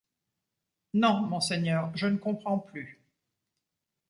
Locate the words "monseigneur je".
1.27-2.07